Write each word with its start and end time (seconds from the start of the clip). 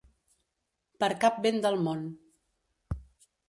Per 1.03 1.11
cap 1.25 1.39
vent 1.45 1.61
del 1.67 1.79
món. 1.89 2.03